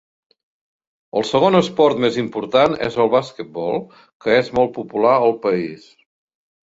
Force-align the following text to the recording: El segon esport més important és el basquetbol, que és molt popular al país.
El 1.19 1.25
segon 1.31 1.57
esport 1.59 2.01
més 2.07 2.17
important 2.21 2.75
és 2.87 2.97
el 3.05 3.11
basquetbol, 3.17 3.79
que 4.25 4.41
és 4.41 4.51
molt 4.61 4.73
popular 4.79 5.13
al 5.19 5.37
país. 5.45 5.87